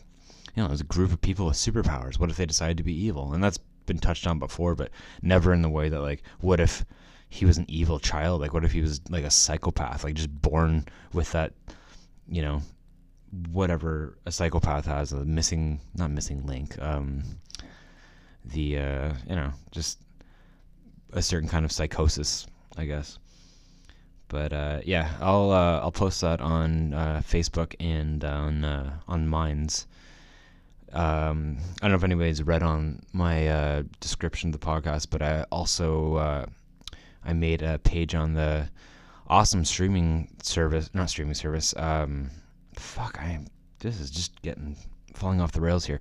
you 0.55 0.63
know, 0.63 0.69
there's 0.69 0.81
a 0.81 0.85
group 0.85 1.13
of 1.13 1.21
people 1.21 1.47
with 1.47 1.57
superpowers. 1.57 2.19
What 2.19 2.31
if 2.31 2.37
they 2.37 2.47
decide 2.47 2.77
to 2.77 2.83
be 2.83 2.95
evil? 2.95 3.33
And 3.33 3.43
that's 3.43 3.59
been 3.87 3.99
touched 3.99 4.27
on 4.27 4.39
before, 4.39 4.75
but 4.75 4.91
never 5.23 5.53
in 5.53 5.63
the 5.63 5.69
way 5.69 5.89
that 5.89 6.01
like, 6.01 6.23
what 6.41 6.61
if 6.61 6.85
he 7.33 7.47
was 7.47 7.57
an 7.57 7.65
evil 7.69 7.99
child? 7.99 8.41
Like, 8.41 8.53
what 8.53 8.65
if 8.65 8.73
he 8.73 8.83
was 8.83 9.01
like 9.09 9.25
a 9.25 9.31
psychopath, 9.31 10.05
like 10.05 10.15
just 10.15 10.43
born 10.43 10.85
with 11.12 11.33
that, 11.33 11.53
you 12.29 12.43
know, 12.43 12.61
whatever 13.51 14.19
a 14.27 14.33
psychopath 14.33 14.85
has, 14.85 15.12
a 15.12 15.25
missing, 15.25 15.81
not 15.95 16.11
missing 16.11 16.47
link, 16.47 16.81
um, 16.81 17.23
the, 18.45 18.79
uh, 18.79 19.12
you 19.27 19.35
know, 19.35 19.51
just 19.71 19.99
a 21.12 21.23
certain 21.23 21.49
kind 21.49 21.65
of 21.65 21.73
psychosis, 21.73 22.47
I 22.77 22.85
guess. 22.85 23.19
But 24.29 24.53
uh, 24.53 24.81
yeah, 24.85 25.11
I'll 25.21 25.51
uh, 25.51 25.81
I'll 25.81 25.93
post 25.93 26.21
that 26.21 26.41
on 26.41 26.95
uh, 26.95 27.23
Facebook 27.25 27.75
and 27.81 28.23
on 28.25 28.65
uh, 28.65 28.99
on 29.09 29.29
Minds 29.29 29.87
um, 30.93 31.57
I 31.81 31.89
don't 31.89 31.93
know 31.93 31.97
if 31.97 32.05
anybody's 32.05 32.43
read 32.43 32.62
on 32.62 33.01
my 33.12 33.49
uh, 33.49 33.83
description 34.01 34.53
of 34.53 34.61
the 34.61 34.67
podcast, 34.67 35.09
but 35.11 35.23
I 35.23 35.45
also 35.51 36.17
uh, 36.17 36.47
I 37.25 37.33
made 37.33 37.62
a 37.62 37.79
page 37.79 38.14
on 38.14 38.35
the 38.35 38.69
awesome 39.29 39.64
streaming 39.64 40.29
service, 40.43 40.91
not 40.95 41.11
streaming 41.11 41.35
service. 41.35 41.75
Um, 41.76 42.31
fuck, 42.75 43.19
I 43.21 43.31
am. 43.31 43.47
this 43.79 44.00
is 44.00 44.11
just 44.11 44.41
getting 44.43 44.76
falling 45.14 45.41
off 45.41 45.52
the 45.52 45.61
rails 45.61 45.85
here. 45.85 46.00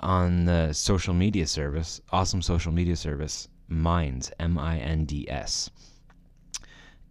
On 0.00 0.44
the 0.44 0.72
social 0.72 1.14
media 1.14 1.46
service, 1.46 2.00
awesome 2.10 2.42
social 2.42 2.72
media 2.72 2.96
service, 2.96 3.48
Minds, 3.68 4.32
M 4.40 4.58
I 4.58 4.78
N 4.78 5.04
D 5.04 5.28
S, 5.30 5.70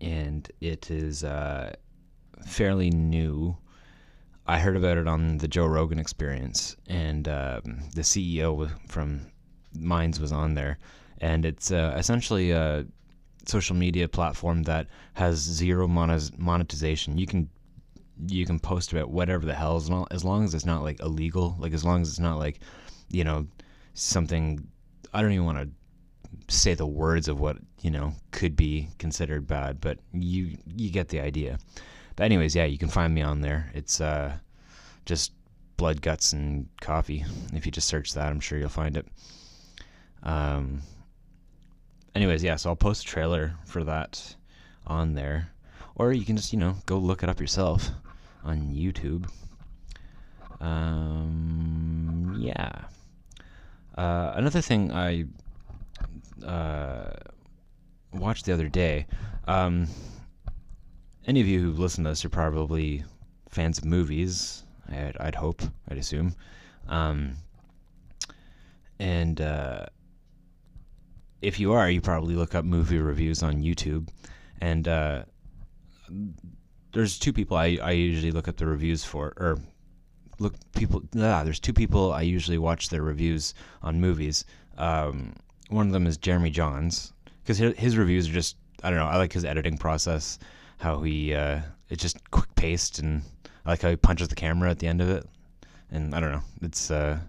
and 0.01 0.49
it 0.59 0.91
is 0.91 1.23
uh, 1.23 1.73
fairly 2.45 2.89
new 2.89 3.57
I 4.47 4.59
heard 4.59 4.75
about 4.75 4.97
it 4.97 5.07
on 5.07 5.37
the 5.37 5.47
Joe 5.47 5.65
Rogan 5.65 5.99
Experience, 5.99 6.75
and 6.87 7.27
um, 7.27 7.79
the 7.93 8.01
CEO 8.01 8.69
from 8.87 9.27
Minds 9.73 10.19
was 10.19 10.31
on 10.31 10.55
there, 10.55 10.77
and 11.19 11.45
it's 11.45 11.71
uh, 11.71 11.93
essentially 11.97 12.51
a 12.51 12.85
social 13.45 13.75
media 13.75 14.07
platform 14.07 14.63
that 14.63 14.87
has 15.13 15.37
zero 15.37 15.87
monetization. 15.87 17.17
You 17.17 17.27
can 17.27 17.49
you 18.27 18.45
can 18.45 18.59
post 18.59 18.91
about 18.91 19.09
whatever 19.09 19.45
the 19.45 19.53
hell 19.55 19.77
as 19.77 19.89
long, 19.89 20.43
as 20.43 20.53
it's 20.53 20.65
not 20.65 20.83
like 20.83 20.99
illegal, 20.99 21.55
like 21.59 21.73
as 21.73 21.83
long 21.83 22.01
as 22.01 22.09
it's 22.09 22.19
not 22.19 22.37
like 22.37 22.59
you 23.09 23.23
know 23.23 23.47
something. 23.93 24.67
I 25.13 25.21
don't 25.21 25.31
even 25.31 25.45
want 25.45 25.57
to 25.57 25.69
say 26.55 26.73
the 26.73 26.85
words 26.85 27.27
of 27.27 27.39
what 27.39 27.57
you 27.81 27.91
know 27.91 28.13
could 28.31 28.55
be 28.55 28.89
considered 28.99 29.47
bad, 29.47 29.81
but 29.81 29.99
you 30.13 30.57
you 30.75 30.91
get 30.91 31.09
the 31.09 31.19
idea. 31.19 31.59
But 32.15 32.25
anyways, 32.25 32.55
yeah, 32.55 32.65
you 32.65 32.77
can 32.77 32.89
find 32.89 33.13
me 33.13 33.21
on 33.21 33.41
there. 33.41 33.71
It's 33.73 34.01
uh, 34.01 34.37
just 35.05 35.33
blood, 35.77 36.01
guts, 36.01 36.33
and 36.33 36.67
coffee. 36.81 37.25
If 37.53 37.65
you 37.65 37.71
just 37.71 37.87
search 37.87 38.13
that, 38.13 38.27
I'm 38.27 38.39
sure 38.39 38.59
you'll 38.59 38.69
find 38.69 38.97
it. 38.97 39.07
Um. 40.23 40.81
Anyways, 42.13 42.43
yeah, 42.43 42.55
so 42.55 42.69
I'll 42.69 42.75
post 42.75 43.03
a 43.03 43.07
trailer 43.07 43.53
for 43.65 43.83
that 43.83 44.35
on 44.85 45.13
there, 45.13 45.51
or 45.95 46.11
you 46.11 46.25
can 46.25 46.35
just 46.35 46.51
you 46.51 46.59
know 46.59 46.75
go 46.85 46.97
look 46.97 47.23
it 47.23 47.29
up 47.29 47.39
yourself 47.39 47.89
on 48.43 48.69
YouTube. 48.73 49.29
Um. 50.59 52.35
Yeah. 52.39 52.85
Uh, 53.95 54.33
another 54.35 54.61
thing 54.61 54.91
I 54.91 55.25
uh, 56.45 57.11
watched 58.13 58.45
the 58.45 58.53
other 58.53 58.69
day. 58.69 59.05
Um, 59.47 59.87
any 61.27 61.41
of 61.41 61.47
you 61.47 61.61
who 61.61 61.71
listen 61.71 62.03
to 62.03 62.11
this 62.11 62.25
are 62.25 62.29
probably 62.29 63.03
fans 63.49 63.77
of 63.77 63.85
movies. 63.85 64.63
I'd, 64.89 65.17
I'd 65.19 65.35
hope, 65.35 65.61
I'd 65.89 65.97
assume. 65.97 66.35
Um, 66.87 67.35
and 68.99 69.39
uh, 69.39 69.85
if 71.41 71.59
you 71.59 71.73
are, 71.73 71.89
you 71.89 72.01
probably 72.01 72.35
look 72.35 72.55
up 72.55 72.65
movie 72.65 72.99
reviews 72.99 73.43
on 73.43 73.61
YouTube. 73.61 74.09
And 74.59 74.87
uh, 74.87 75.23
there's 76.93 77.17
two 77.17 77.33
people 77.33 77.57
I, 77.57 77.77
I 77.81 77.91
usually 77.91 78.31
look 78.31 78.47
up 78.47 78.57
the 78.57 78.67
reviews 78.67 79.03
for, 79.03 79.33
or 79.37 79.57
look 80.39 80.55
people. 80.73 81.01
Ah, 81.17 81.43
there's 81.43 81.59
two 81.59 81.73
people 81.73 82.11
I 82.11 82.21
usually 82.21 82.57
watch 82.57 82.89
their 82.89 83.01
reviews 83.01 83.53
on 83.81 84.01
movies. 84.01 84.45
Um, 84.77 85.33
one 85.69 85.87
of 85.87 85.93
them 85.93 86.07
is 86.07 86.17
Jeremy 86.17 86.51
Jahns 86.51 87.11
because 87.43 87.57
his, 87.57 87.97
reviews 87.97 88.29
are 88.29 88.33
just 88.33 88.57
I 88.83 88.89
don't 88.89 88.99
know. 88.99 89.05
I 89.05 89.17
like 89.17 89.33
his 89.33 89.45
editing 89.45 89.77
process, 89.77 90.39
how 90.77 91.01
he 91.01 91.33
uh, 91.33 91.61
it's 91.89 92.01
just 92.01 92.29
quick 92.31 92.53
paced, 92.55 92.99
and 92.99 93.23
I 93.65 93.71
like 93.71 93.81
how 93.81 93.89
he 93.89 93.95
punches 93.95 94.27
the 94.27 94.35
camera 94.35 94.69
at 94.69 94.79
the 94.79 94.87
end 94.87 95.01
of 95.01 95.09
it. 95.09 95.25
And 95.91 96.13
I 96.15 96.19
don't 96.19 96.31
know, 96.31 96.43
it's 96.61 96.91
uh, 96.91 97.19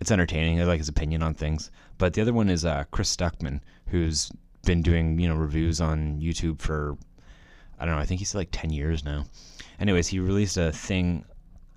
it's 0.00 0.10
entertaining. 0.10 0.60
I 0.60 0.64
like 0.64 0.78
his 0.78 0.88
opinion 0.88 1.22
on 1.22 1.34
things. 1.34 1.70
But 2.00 2.14
the 2.14 2.22
other 2.22 2.32
one 2.32 2.48
is 2.48 2.64
uh, 2.64 2.84
Chris 2.90 3.14
Stuckmann, 3.14 3.60
who's 3.88 4.32
been 4.64 4.80
doing 4.80 5.20
you 5.20 5.28
know 5.28 5.34
reviews 5.34 5.82
on 5.82 6.18
YouTube 6.18 6.58
for 6.58 6.96
I 7.78 7.84
don't 7.84 7.94
know. 7.94 8.00
I 8.00 8.06
think 8.06 8.20
he's 8.20 8.34
like 8.34 8.48
ten 8.50 8.70
years 8.70 9.04
now. 9.04 9.26
Anyways, 9.78 10.08
he 10.08 10.18
released 10.18 10.56
a 10.56 10.72
thing 10.72 11.26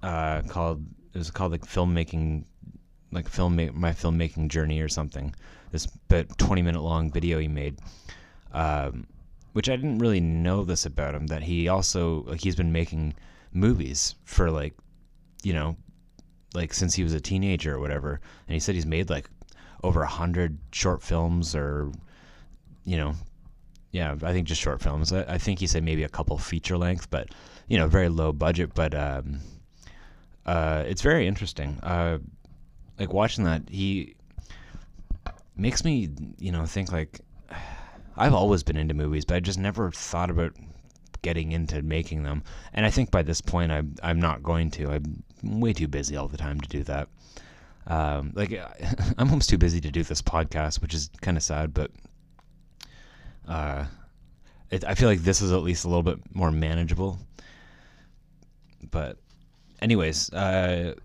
uh, 0.02 0.42
called 0.44 0.82
it 1.14 1.18
was 1.18 1.30
called 1.30 1.52
like 1.52 1.66
filmmaking, 1.66 2.46
like 3.12 3.28
film 3.28 3.56
my 3.56 3.92
filmmaking 3.92 4.48
journey 4.48 4.80
or 4.80 4.88
something. 4.88 5.36
This 5.72 5.88
but 6.08 6.38
twenty 6.38 6.62
minute 6.62 6.82
long 6.82 7.12
video 7.12 7.38
he 7.38 7.50
made, 7.50 7.80
um, 8.54 9.06
which 9.52 9.70
I 9.70 9.76
didn't 9.76 10.00
really 10.00 10.22
know 10.22 10.64
this 10.64 10.86
about 10.86 11.16
him. 11.16 11.28
That 11.28 11.44
he 11.44 11.68
also 11.68 12.24
like 12.28 12.40
he's 12.40 12.56
been 12.56 12.72
making 12.72 13.16
movies 13.52 14.16
for 14.24 14.50
like, 14.50 14.74
you 15.44 15.52
know, 15.52 15.76
like 16.54 16.74
since 16.74 16.94
he 16.94 17.04
was 17.04 17.14
a 17.14 17.20
teenager 17.20 17.76
or 17.76 17.80
whatever. 17.80 18.22
And 18.48 18.54
he 18.54 18.60
said 18.60 18.76
he's 18.76 18.86
made 18.86 19.10
like 19.10 19.30
over 19.84 20.02
a 20.02 20.08
hundred 20.08 20.58
short 20.72 21.02
films 21.04 21.56
or, 21.56 21.92
you 22.86 22.98
know, 22.98 23.14
yeah, 23.92 24.16
I 24.24 24.32
think 24.34 24.48
just 24.48 24.62
short 24.62 24.82
films. 24.82 25.14
I, 25.14 25.24
I, 25.24 25.38
think 25.38 25.60
he 25.60 25.68
said 25.68 25.84
maybe 25.84 26.04
a 26.04 26.10
couple 26.10 26.38
feature 26.40 26.78
length, 26.78 27.12
but 27.12 27.30
you 27.68 27.78
know, 27.78 27.88
very 27.88 28.10
low 28.10 28.32
budget. 28.32 28.74
But 28.74 28.96
um, 28.96 29.40
uh, 30.46 30.84
it's 30.88 31.04
very 31.04 31.28
interesting. 31.28 31.80
Uh, 31.84 32.18
like 33.00 33.14
watching 33.14 33.44
that, 33.44 33.70
he 33.70 34.16
makes 35.56 35.84
me, 35.84 36.10
you 36.40 36.52
know, 36.52 36.66
think 36.66 36.92
like 36.92 37.22
I've 38.18 38.34
always 38.34 38.64
been 38.64 38.78
into 38.78 38.94
movies, 38.94 39.26
but 39.26 39.36
I 39.36 39.40
just 39.40 39.60
never 39.60 39.92
thought 39.92 40.30
about 40.30 40.54
getting 41.22 41.52
into 41.52 41.82
making 41.82 42.24
them. 42.24 42.44
And 42.74 42.86
I 42.86 42.90
think 42.90 43.12
by 43.12 43.22
this 43.24 43.42
point, 43.42 43.72
I'm 43.72 43.96
I'm 44.02 44.20
not 44.20 44.44
going 44.44 44.72
to. 44.72 44.92
I'm 44.92 45.24
way 45.44 45.74
too 45.74 45.88
busy 45.88 46.16
all 46.16 46.28
the 46.28 46.38
time 46.38 46.60
to 46.62 46.70
do 46.70 46.84
that. 46.84 47.10
Um, 47.88 48.32
like 48.36 48.52
I'm 49.18 49.30
almost 49.30 49.50
too 49.50 49.58
busy 49.58 49.82
to 49.82 49.92
do 49.92 50.04
this 50.04 50.22
podcast, 50.22 50.82
which 50.82 50.94
is 50.94 51.10
kind 51.22 51.38
of 51.38 51.44
sad. 51.44 51.74
But 51.74 51.92
uh, 53.48 53.86
it, 54.70 54.84
I 54.86 54.96
feel 54.96 55.10
like 55.10 55.22
this 55.22 55.42
is 55.42 55.52
at 55.52 55.62
least 55.62 55.86
a 55.86 55.88
little 55.88 56.04
bit 56.04 56.20
more 56.34 56.52
manageable. 56.52 57.20
But, 58.90 59.18
anyways, 59.82 60.32
uh, 60.34 60.96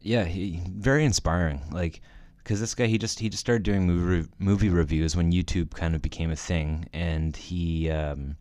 yeah, 0.00 0.24
he 0.24 0.60
very 0.66 1.04
inspiring. 1.04 1.60
Like, 1.70 2.00
because 2.38 2.58
this 2.60 2.74
guy 2.74 2.86
he 2.86 2.98
just 2.98 3.20
he 3.20 3.28
just 3.28 3.40
started 3.40 3.62
doing 3.62 3.86
movie 3.86 4.28
movie 4.38 4.68
reviews 4.68 5.14
when 5.14 5.32
YouTube 5.32 5.70
kind 5.70 5.94
of 5.94 6.02
became 6.02 6.30
a 6.30 6.36
thing, 6.36 6.86
and 6.92 7.36
he, 7.36 7.90
um, 7.90 8.36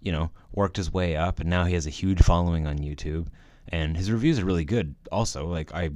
you 0.00 0.12
know, 0.12 0.30
worked 0.52 0.76
his 0.76 0.92
way 0.92 1.16
up, 1.16 1.40
and 1.40 1.50
now 1.50 1.64
he 1.64 1.74
has 1.74 1.86
a 1.86 1.90
huge 1.90 2.22
following 2.22 2.66
on 2.66 2.78
YouTube, 2.78 3.26
and 3.68 3.96
his 3.96 4.10
reviews 4.10 4.38
are 4.38 4.44
really 4.44 4.64
good. 4.64 4.94
Also, 5.10 5.46
like 5.46 5.74
I, 5.74 5.90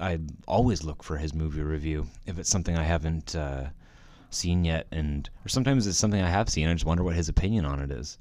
I 0.00 0.18
always 0.46 0.82
look 0.82 1.02
for 1.02 1.16
his 1.16 1.34
movie 1.34 1.62
review 1.62 2.06
if 2.26 2.38
it's 2.38 2.50
something 2.50 2.76
I 2.76 2.82
haven't 2.82 3.36
uh, 3.36 3.66
seen 4.30 4.64
yet, 4.64 4.86
and 4.90 5.28
or 5.44 5.48
sometimes 5.48 5.86
it's 5.86 5.98
something 5.98 6.20
I 6.20 6.28
have 6.28 6.48
seen. 6.48 6.68
I 6.68 6.72
just 6.72 6.84
wonder 6.84 7.04
what 7.04 7.14
his 7.14 7.28
opinion 7.28 7.64
on 7.64 7.80
it 7.80 7.90
is. 7.90 8.18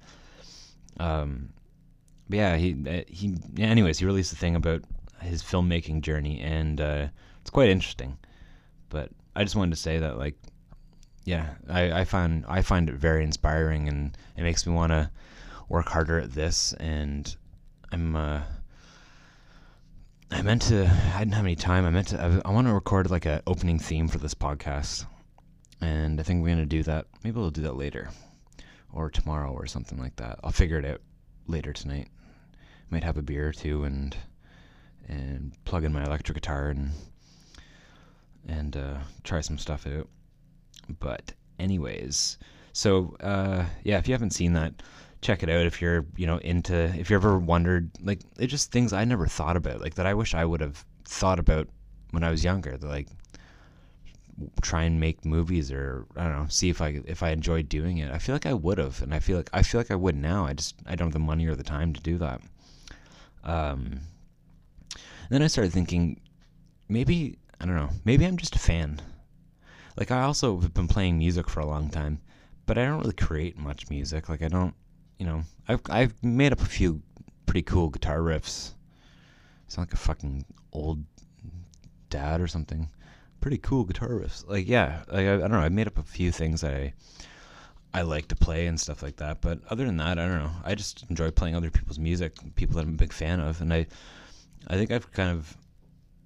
Um, 1.00 1.50
but 2.30 2.38
yeah, 2.38 2.56
he 2.58 2.76
uh, 2.88 3.02
he. 3.08 3.36
Anyways, 3.58 4.00
he 4.00 4.06
released 4.06 4.34
a 4.34 4.36
thing 4.36 4.56
about 4.56 4.84
his 5.22 5.42
filmmaking 5.42 6.02
journey, 6.02 6.40
and 6.42 6.80
uh, 6.80 7.08
it's 7.42 7.50
quite 7.50 7.70
interesting. 7.70 8.18
But 8.90 9.10
I 9.36 9.44
just 9.44 9.56
wanted 9.56 9.76
to 9.76 9.82
say 9.82 10.00
that, 10.00 10.18
like, 10.18 10.36
yeah, 11.26 11.56
I, 11.70 12.02
I 12.02 12.06
find 12.06 12.46
I 12.48 12.62
find 12.62 12.90
it 12.90 12.96
very 12.96 13.24
inspiring, 13.24 13.88
and 13.88 14.16
it 14.38 14.44
makes 14.44 14.68
me 14.68 14.74
want 14.74 14.92
to 14.92 15.10
work 15.70 15.88
harder 15.88 16.20
at 16.20 16.34
this. 16.34 16.74
And 16.74 17.36
I'm 17.92 18.16
uh, 18.16 18.42
I 20.32 20.42
meant 20.42 20.64
to. 20.64 20.90
I 21.16 21.20
didn't 21.20 21.34
have 21.34 21.46
any 21.46 21.56
time. 21.56 21.86
I 21.86 21.90
meant 21.90 22.08
to. 22.10 22.22
I, 22.22 22.50
I 22.50 22.52
want 22.52 22.68
to 22.68 22.74
record 22.74 23.10
like 23.12 23.26
an 23.26 23.42
opening 23.48 23.80
theme 23.80 24.08
for 24.08 24.18
this 24.18 24.34
podcast, 24.34 25.06
and 25.82 26.20
I 26.20 26.24
think 26.24 26.44
we're 26.44 26.50
gonna 26.50 26.66
do 26.66 26.84
that. 26.84 27.08
Maybe 27.24 27.40
we'll 27.40 27.52
do 27.52 27.62
that 27.64 27.76
later, 27.78 28.10
or 28.92 29.10
tomorrow, 29.10 29.52
or 29.52 29.66
something 29.68 30.00
like 30.00 30.16
that. 30.18 30.40
I'll 30.44 30.52
figure 30.52 30.80
it 30.80 30.86
out 30.86 31.02
later 31.48 31.74
tonight. 31.74 32.10
Might 32.90 33.04
have 33.04 33.18
a 33.18 33.22
beer 33.22 33.50
or 33.50 33.54
two 33.54 33.84
and 33.84 34.16
and 35.08 35.54
plug 35.66 35.84
in 35.84 35.94
my 35.94 36.04
electric 36.04 36.36
guitar 36.36 36.70
and 36.70 36.92
and 38.48 38.76
uh, 38.78 38.98
try 39.24 39.42
some 39.42 39.58
stuff 39.58 39.86
out. 39.88 40.08
But 41.00 41.34
anyways, 41.60 42.38
so 42.74 43.16
uh, 43.20 43.66
yeah, 43.84 43.98
if 43.98 44.08
you 44.08 44.14
haven't 44.14 44.32
seen 44.32 44.54
that, 44.54 44.74
check 45.24 45.44
it 45.44 45.50
out. 45.50 45.66
If 45.66 45.82
you're 45.82 46.06
you 46.16 46.28
know 46.28 46.38
into, 46.38 46.76
if 46.76 47.10
you 47.10 47.16
ever 47.16 47.40
wondered, 47.40 47.90
like 48.02 48.20
it's 48.38 48.52
just 48.52 48.72
things 48.72 48.94
I 48.94 49.06
never 49.06 49.28
thought 49.28 49.58
about, 49.58 49.82
like 49.82 49.96
that 49.96 50.06
I 50.06 50.14
wish 50.14 50.34
I 50.34 50.46
would 50.46 50.62
have 50.62 50.86
thought 51.06 51.40
about 51.40 51.68
when 52.12 52.24
I 52.24 52.32
was 52.32 52.44
younger. 52.44 52.78
Like 52.78 53.08
try 54.62 54.84
and 54.84 55.00
make 55.00 55.26
movies 55.26 55.72
or 55.72 56.06
I 56.16 56.24
don't 56.24 56.38
know, 56.38 56.48
see 56.50 56.70
if 56.70 56.82
I 56.82 57.02
if 57.06 57.24
I 57.24 57.30
enjoyed 57.30 57.70
doing 57.70 57.98
it. 57.98 58.12
I 58.12 58.18
feel 58.18 58.36
like 58.36 58.46
I 58.46 58.54
would 58.54 58.78
have, 58.78 59.02
and 59.02 59.14
I 59.14 59.20
feel 59.20 59.38
like 59.38 59.50
I 59.54 59.64
feel 59.64 59.80
like 59.80 59.92
I 59.92 59.96
would 59.96 60.16
now. 60.16 60.46
I 60.46 60.54
just 60.54 60.76
I 60.86 60.96
don't 60.96 61.08
have 61.08 61.14
the 61.14 61.20
money 61.20 61.48
or 61.48 61.56
the 61.56 61.64
time 61.64 61.94
to 61.94 62.02
do 62.02 62.18
that. 62.18 62.42
Um, 63.44 64.02
then 65.30 65.42
I 65.42 65.48
started 65.48 65.74
thinking, 65.74 66.20
maybe 66.88 67.38
I 67.60 67.66
don't 67.66 67.76
know, 67.76 67.90
maybe 68.06 68.26
I'm 68.26 68.38
just 68.38 68.56
a 68.56 68.60
fan. 68.60 69.02
Like 69.98 70.12
I 70.12 70.24
also 70.24 70.60
have 70.60 70.74
been 70.74 70.88
playing 70.88 71.18
music 71.18 71.50
for 71.50 71.60
a 71.60 71.66
long 71.66 71.90
time, 71.90 72.20
but 72.66 72.78
I 72.78 72.86
don't 72.86 73.00
really 73.00 73.14
create 73.14 73.58
much 73.58 73.90
music. 73.90 74.30
Like 74.30 74.42
I 74.42 74.48
don't, 74.48 74.74
you 75.24 75.30
know, 75.30 75.44
I've 75.70 75.80
I've 75.90 76.22
made 76.22 76.52
up 76.52 76.60
a 76.60 76.66
few 76.66 77.02
pretty 77.46 77.62
cool 77.62 77.88
guitar 77.88 78.20
riffs. 78.20 78.74
Sound 79.70 79.88
like 79.88 79.94
a 79.94 79.98
fucking 79.98 80.44
old 80.74 81.02
dad 82.10 82.42
or 82.42 82.48
something 82.48 82.90
pretty 83.40 83.58
cool 83.58 83.86
guitar 83.86 84.10
riffs. 84.10 84.46
Like 84.46 84.68
yeah, 84.68 85.04
like 85.08 85.26
I, 85.26 85.36
I, 85.36 85.38
don't 85.38 85.52
know. 85.52 85.60
I 85.60 85.70
made 85.70 85.88
up 85.88 85.98
a 85.98 86.04
few 86.04 86.30
things 86.30 86.60
that 86.60 86.74
I 86.74 86.94
I 87.94 88.02
like 88.02 88.28
to 88.28 88.36
play 88.36 88.68
and 88.68 88.78
stuff 88.78 89.02
like 89.02 89.16
that. 89.18 89.40
But 89.40 89.60
other 89.70 89.86
than 89.86 89.96
that, 89.96 90.20
I 90.20 90.28
don't 90.28 90.44
know. 90.44 90.52
I 90.66 90.76
just 90.76 91.06
enjoy 91.10 91.32
playing 91.32 91.56
other 91.56 91.72
people's 91.72 92.00
music, 92.00 92.34
people 92.56 92.76
that 92.76 92.82
I'm 92.82 92.96
a 92.96 92.98
big 92.98 93.14
fan 93.14 93.40
of, 93.40 93.62
and 93.62 93.74
I 93.74 93.88
I 94.68 94.76
think 94.76 94.92
I've 94.92 95.10
kind 95.14 95.32
of 95.32 95.56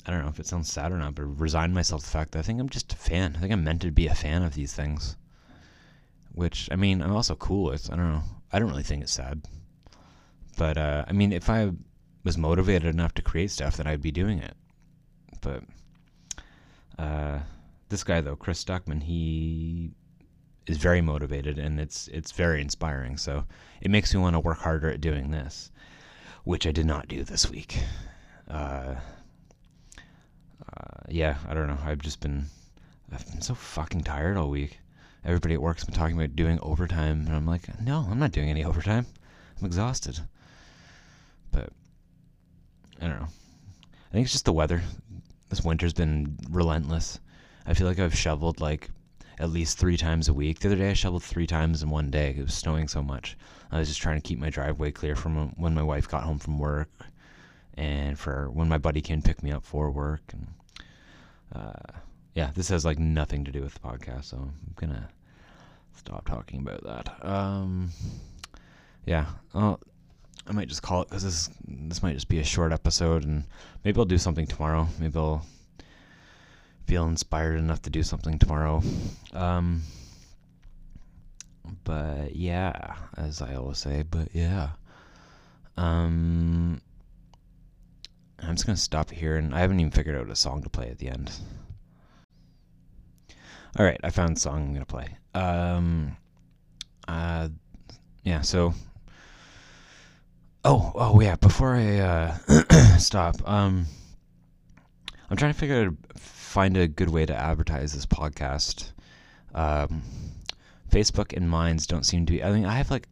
I 0.07 0.10
don't 0.10 0.23
know 0.23 0.29
if 0.29 0.39
it 0.39 0.47
sounds 0.47 0.73
sad 0.73 0.91
or 0.91 0.97
not, 0.97 1.13
but 1.13 1.25
resigned 1.25 1.75
myself 1.75 2.01
to 2.01 2.07
the 2.07 2.12
fact 2.12 2.31
that 2.31 2.39
I 2.39 2.41
think 2.41 2.60
I'm 2.60 2.69
just 2.69 2.93
a 2.93 2.95
fan. 2.95 3.36
I 3.36 3.39
think 3.41 3.53
I'm 3.53 3.63
meant 3.63 3.83
to 3.83 3.91
be 3.91 4.07
a 4.07 4.15
fan 4.15 4.41
of 4.41 4.55
these 4.55 4.73
things. 4.73 5.17
Which 6.33 6.67
I 6.71 6.75
mean, 6.75 7.03
I'm 7.03 7.15
also 7.15 7.36
cool 7.36 7.65
with. 7.65 7.93
I 7.93 7.95
don't 7.95 8.12
know. 8.12 8.23
I 8.51 8.60
don't 8.60 8.69
really 8.69 8.83
think 8.83 9.03
it's 9.03 9.12
sad. 9.12 9.41
But 10.57 10.77
uh, 10.77 11.05
I 11.07 11.13
mean, 11.13 11.31
if 11.31 11.49
I 11.49 11.71
was 12.23 12.38
motivated 12.38 12.93
enough 12.93 13.13
to 13.15 13.21
create 13.21 13.51
stuff, 13.51 13.77
then 13.77 13.88
I'd 13.88 14.01
be 14.01 14.12
doing 14.12 14.39
it. 14.39 14.55
But 15.41 15.63
uh, 16.97 17.39
this 17.89 18.03
guy 18.03 18.21
though, 18.21 18.36
Chris 18.36 18.63
Stuckmann, 18.63 19.03
he 19.03 19.91
is 20.65 20.77
very 20.77 21.01
motivated 21.01 21.57
and 21.57 21.79
it's 21.79 22.07
it's 22.10 22.31
very 22.31 22.62
inspiring. 22.62 23.17
So 23.17 23.45
it 23.81 23.91
makes 23.91 24.13
me 24.13 24.19
want 24.19 24.36
to 24.36 24.39
work 24.39 24.60
harder 24.60 24.89
at 24.89 25.01
doing 25.01 25.31
this, 25.31 25.71
which 26.43 26.67
I 26.67 26.71
did 26.71 26.86
not 26.86 27.07
do 27.07 27.23
this 27.23 27.49
week. 27.49 27.79
Uh, 28.49 28.95
uh, 30.62 31.01
yeah, 31.10 31.38
I 31.47 31.53
don't 31.53 31.67
know. 31.67 31.79
I've 31.83 31.99
just 31.99 32.19
been 32.19 32.45
I've 33.12 33.25
been 33.27 33.41
so 33.41 33.53
fucking 33.55 34.03
tired 34.03 34.38
all 34.38 34.49
week. 34.49 34.79
Everybody 35.25 35.56
at 35.56 35.62
work's 35.62 35.84
been 35.84 35.95
talking 35.95 36.15
about 36.15 36.36
doing 36.36 36.60
overtime, 36.62 37.25
and 37.27 37.36
I'm 37.36 37.45
like, 37.45 37.67
no, 37.82 38.08
I'm 38.10 38.19
not 38.19 38.32
doing 38.32 38.49
any 38.49 38.63
overtime. 38.63 39.06
I'm 39.60 39.65
exhausted. 39.65 40.19
But 41.51 41.69
I 43.01 43.08
don't 43.08 43.19
know. 43.19 43.27
I 43.27 44.13
think 44.13 44.25
it's 44.25 44.32
just 44.32 44.45
the 44.45 44.53
weather 44.53 44.82
this 45.49 45.63
winter's 45.63 45.93
been 45.93 46.38
relentless. 46.49 47.19
I 47.65 47.73
feel 47.73 47.88
like 47.88 47.99
I've 47.99 48.17
shoveled 48.17 48.60
like 48.60 48.89
at 49.39 49.49
least 49.51 49.77
three 49.77 49.97
times 49.97 50.27
a 50.27 50.34
week. 50.34 50.60
The 50.60 50.69
other 50.69 50.77
day 50.77 50.89
I 50.89 50.93
shoveled 50.93 51.23
three 51.23 51.47
times 51.47 51.84
in 51.84 51.89
one 51.89 52.10
day. 52.10 52.36
It 52.38 52.43
was 52.43 52.53
snowing 52.53 52.88
so 52.88 53.01
much. 53.01 53.38
I 53.71 53.80
was 53.80 53.88
just 53.88 54.01
trying 54.01 54.19
to 54.19 54.27
keep 54.27 54.39
my 54.39 54.49
driveway 54.49 54.91
clear 54.91 55.15
from 55.15 55.49
when 55.58 55.73
my 55.73 55.84
wife 55.84 56.08
got 56.08 56.23
home 56.23 56.39
from 56.39 56.58
work, 56.58 56.89
and 57.75 58.17
for 58.17 58.49
when 58.49 58.67
my 58.67 58.77
buddy 58.77 59.01
came 59.01 59.21
pick 59.21 59.43
me 59.43 59.51
up 59.51 59.63
for 59.63 59.91
work. 59.91 60.21
And 60.32 60.47
uh, 61.53 61.97
yeah, 62.38 62.52
this 62.54 62.69
has 62.69 62.86
like 62.86 63.00
nothing 63.00 63.45
to 63.45 63.52
do 63.52 63.63
with 63.63 63.73
the 63.73 63.80
podcast, 63.80 64.26
so 64.26 64.38
I'm 64.38 64.54
gonna 64.76 65.10
stop 65.95 66.23
talking 66.28 66.60
about 66.60 66.84
that. 66.84 67.26
Um, 67.28 67.89
yeah, 69.08 69.26
well, 69.56 69.80
I 70.45 70.52
might 70.52 70.67
just 70.67 70.84
call 70.84 71.02
it 71.02 71.10
because 71.10 71.23
this 71.23 71.50
this 71.67 72.04
might 72.04 72.13
just 72.13 72.28
be 72.28 72.38
a 72.38 72.43
short 72.43 72.71
episode, 72.71 73.23
and 73.23 73.43
maybe 73.84 73.97
I'll 73.97 74.06
do 74.06 74.19
something 74.19 74.45
tomorrow. 74.45 74.88
Maybe 75.00 75.17
I'll 75.17 75.47
feel 76.86 77.08
inspired 77.08 77.58
enough 77.58 77.82
to 77.82 77.89
do 77.89 78.04
something 78.04 78.38
tomorrow. 78.38 78.84
Um, 79.34 79.82
but 81.86 82.36
yeah, 82.36 82.97
as 83.17 83.41
I 83.41 83.56
always 83.56 83.80
say, 83.80 84.04
but 84.04 84.28
yeah. 84.34 84.69
Um, 85.76 86.82
I'm 88.38 88.54
just 88.54 88.67
gonna 88.67 88.78
stop 88.78 89.10
here, 89.10 89.38
and 89.38 89.56
I 89.56 89.62
haven't 89.62 89.80
even 89.80 89.91
figured 89.91 90.15
out 90.15 90.30
a 90.30 90.36
song 90.36 90.62
to 90.62 90.69
play 90.69 90.91
at 90.91 91.00
the 91.00 91.10
end. 91.10 91.32
All 93.77 93.86
right, 93.86 93.99
I 94.03 94.10
found 94.10 94.38
a 94.38 94.39
song 94.39 94.63
I'm 94.63 94.73
gonna 94.73 94.86
play. 94.86 95.17
Um, 95.34 96.17
uh, 97.08 97.49
yeah. 98.23 98.41
So, 98.41 98.73
oh, 100.63 100.91
oh 100.95 101.19
yeah. 101.21 101.36
Before 101.36 101.75
I 101.75 101.97
uh, 101.99 102.38
stop, 102.97 103.36
um, 103.47 103.86
I'm 105.30 105.38
trying 105.38 105.53
to 105.53 105.60
figure 105.60 105.86
out 105.86 106.19
find 106.19 106.75
a 106.77 106.88
good 106.88 107.10
way 107.10 107.25
to 107.25 107.36
advertise 107.36 107.93
this 107.93 108.06
podcast. 108.06 108.93
Um, 109.53 110.01
Facebook 110.89 111.36
and 111.36 111.49
Minds 111.49 111.86
don't 111.86 112.06
seem 112.06 112.25
to 112.25 112.34
be. 112.34 112.43
I 112.43 112.51
mean, 112.51 112.65
I 112.65 112.75
have 112.75 112.89
like 112.89 113.08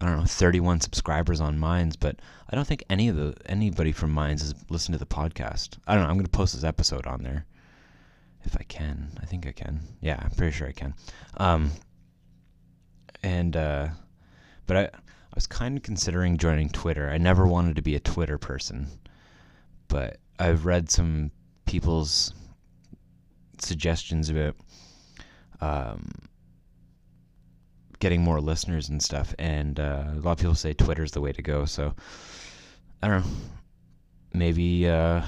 I 0.00 0.06
don't 0.06 0.18
know 0.18 0.24
31 0.24 0.80
subscribers 0.80 1.40
on 1.40 1.58
Minds, 1.58 1.96
but 1.96 2.16
I 2.50 2.56
don't 2.56 2.66
think 2.66 2.84
any 2.90 3.08
of 3.08 3.16
the 3.16 3.34
anybody 3.46 3.92
from 3.92 4.10
Minds 4.10 4.42
has 4.42 4.54
listened 4.70 4.94
to 4.94 4.98
the 4.98 5.06
podcast. 5.06 5.78
I 5.86 5.94
don't 5.94 6.02
know. 6.02 6.10
I'm 6.10 6.16
gonna 6.16 6.28
post 6.28 6.54
this 6.54 6.64
episode 6.64 7.06
on 7.06 7.22
there 7.22 7.46
if 8.44 8.56
I 8.58 8.62
can. 8.64 9.18
I 9.22 9.26
think 9.26 9.46
I 9.46 9.52
can. 9.52 9.80
Yeah, 10.00 10.20
I'm 10.22 10.30
pretty 10.30 10.52
sure 10.52 10.68
I 10.68 10.72
can. 10.72 10.94
Um, 11.36 11.70
and 13.22 13.56
uh, 13.56 13.88
but 14.66 14.76
I 14.76 14.82
I 14.82 15.34
was 15.34 15.46
kind 15.46 15.76
of 15.76 15.82
considering 15.82 16.36
joining 16.36 16.68
Twitter. 16.68 17.10
I 17.10 17.18
never 17.18 17.46
wanted 17.46 17.76
to 17.76 17.82
be 17.82 17.96
a 17.96 18.00
Twitter 18.00 18.38
person, 18.38 18.86
but 19.88 20.18
I've 20.38 20.64
read 20.64 20.90
some 20.90 21.30
people's 21.66 22.34
suggestions 23.58 24.28
about 24.30 24.54
um, 25.60 26.12
getting 27.98 28.22
more 28.22 28.40
listeners 28.40 28.88
and 28.90 29.02
stuff, 29.02 29.34
and 29.38 29.80
uh, 29.80 30.04
a 30.12 30.20
lot 30.20 30.32
of 30.32 30.38
people 30.38 30.54
say 30.54 30.72
Twitter's 30.72 31.12
the 31.12 31.20
way 31.20 31.32
to 31.32 31.42
go. 31.42 31.64
So 31.64 31.94
I 33.02 33.08
don't 33.08 33.24
know. 33.24 33.30
Maybe 34.34 34.88
uh, 34.88 35.22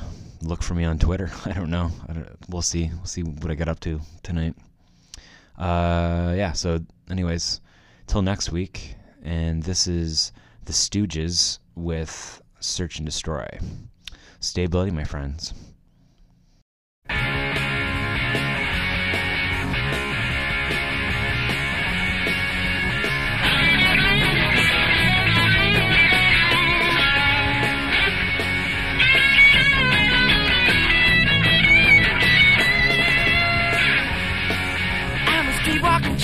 look 0.46 0.62
for 0.62 0.74
me 0.74 0.84
on 0.84 0.98
Twitter. 0.98 1.30
I 1.44 1.52
don't 1.52 1.70
know. 1.70 1.90
I 2.08 2.12
don't, 2.12 2.28
we'll 2.48 2.62
see. 2.62 2.90
We'll 2.94 3.06
see 3.06 3.22
what 3.22 3.50
I 3.50 3.54
get 3.54 3.68
up 3.68 3.80
to 3.80 4.00
tonight. 4.22 4.54
Uh, 5.58 6.34
yeah. 6.36 6.52
So, 6.52 6.80
anyways, 7.10 7.60
till 8.06 8.22
next 8.22 8.52
week. 8.52 8.94
And 9.22 9.62
this 9.62 9.88
is 9.88 10.32
the 10.64 10.72
Stooges 10.72 11.58
with 11.74 12.40
Search 12.60 12.98
and 12.98 13.06
Destroy. 13.06 13.48
Stay 14.40 14.66
bloody, 14.66 14.92
my 14.92 15.04
friends. 15.04 15.52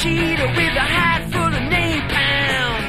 Cheetah 0.02 0.50
with 0.58 0.74
a 0.74 0.86
hide 0.94 1.24
full 1.30 1.52
of 1.58 1.64
napalm. 1.70 2.80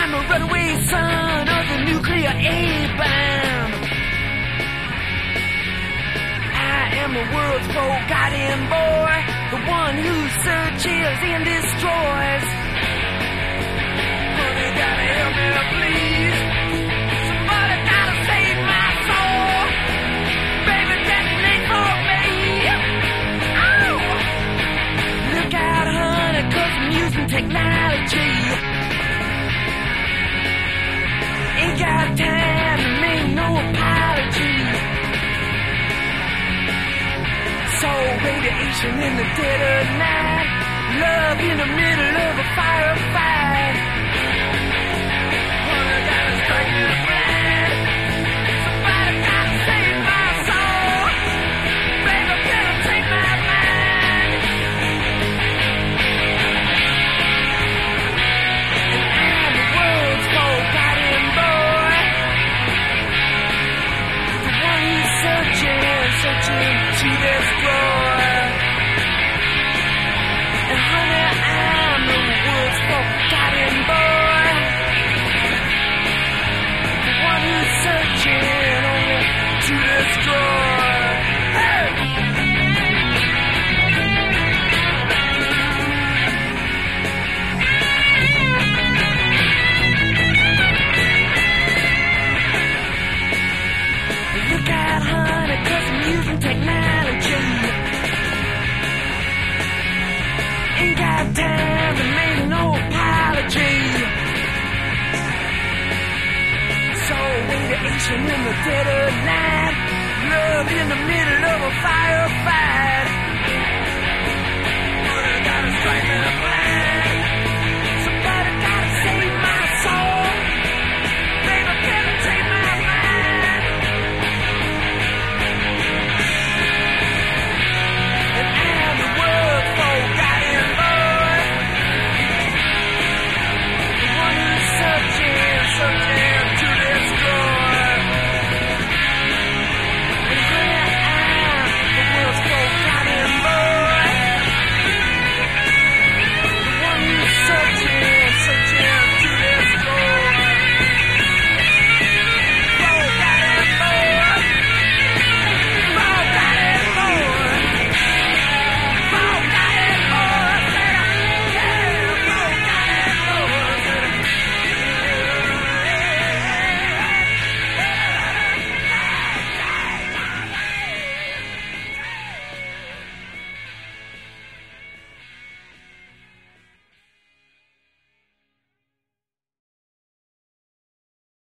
I'm 0.00 0.10
a 0.14 0.20
runaway 0.30 0.68
son 0.88 1.44
of 1.56 1.64
the 1.70 1.78
nuclear 1.84 2.32
A-bomb. 2.32 3.70
I 6.56 6.80
am 7.02 7.10
the 7.12 7.26
world's 7.34 7.68
forgotten 7.76 8.58
boy, 8.72 9.16
the 9.52 9.60
one 9.68 9.96
who 10.00 10.16
searches 10.48 11.16
and 11.28 11.44
destroys. 11.44 12.46
Honey, 14.40 14.68
gotta 14.80 15.06
help 15.12 15.34
me, 15.36 15.46
please. 15.76 16.09
I'm 27.10 27.18
using 27.18 27.28
technology. 27.28 28.30
Ain't 31.58 31.78
got 31.78 32.16
time 32.16 32.78
to 32.78 32.90
make 33.00 33.34
no 33.34 33.48
apology. 33.58 34.56
So 37.80 37.90
radiation 38.24 38.94
in 39.02 39.16
the 39.16 39.26
dead 39.36 39.60
of 39.74 39.86
night. 39.98 40.48
Love 41.00 41.40
in 41.40 41.56
the 41.58 41.66
middle 41.66 42.16
of 42.16 42.38
a 42.38 42.46
firefight. 42.54 43.39